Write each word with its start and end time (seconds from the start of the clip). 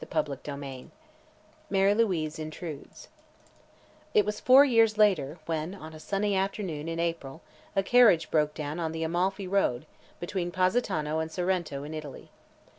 CHAPTER 0.11 0.35
VII 0.55 0.89
MARY 1.69 1.93
LOUISE 1.93 2.39
INTRUDES 2.39 3.07
It 4.15 4.25
was 4.25 4.39
four 4.39 4.65
years 4.65 4.97
later 4.97 5.37
when 5.45 5.75
on 5.75 5.93
a 5.93 5.99
sunny 5.99 6.35
afternoon 6.35 6.87
in 6.87 6.99
April 6.99 7.43
a 7.75 7.83
carriage 7.83 8.31
broke 8.31 8.55
down 8.55 8.79
on 8.79 8.93
the 8.93 9.03
Amalfi 9.03 9.45
Road, 9.47 9.85
between 10.19 10.49
Positano 10.49 11.19
and 11.19 11.31
Sorrento, 11.31 11.83
in 11.83 11.93
Italy. 11.93 12.31